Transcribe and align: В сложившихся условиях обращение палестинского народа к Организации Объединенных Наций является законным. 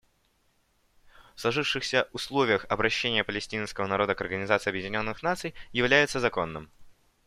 В 1.35 1.41
сложившихся 1.41 2.09
условиях 2.11 2.65
обращение 2.69 3.23
палестинского 3.23 3.85
народа 3.85 4.15
к 4.15 4.21
Организации 4.21 4.71
Объединенных 4.71 5.21
Наций 5.21 5.53
является 5.73 6.19
законным. 6.19 6.71